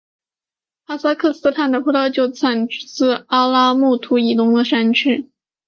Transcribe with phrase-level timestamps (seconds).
[0.87, 5.29] 哈萨克斯坦的葡萄酒产自阿拉木图以东的山区。